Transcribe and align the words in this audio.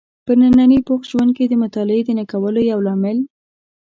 په 0.25 0.31
ننني 0.39 0.79
بوخت 0.87 1.05
ژوند 1.11 1.31
کې 1.37 1.45
د 1.47 1.53
مطالعې 1.63 2.01
د 2.05 2.09
نه 2.19 2.25
کولو 2.31 2.59
یو 2.71 2.79
لامل 2.85 3.17